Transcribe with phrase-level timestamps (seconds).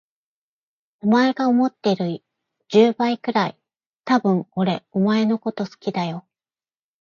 [1.01, 2.23] お前が思っている
[2.69, 3.59] 十倍くらい、
[4.03, 6.25] 多分俺お前のこと好きだよ。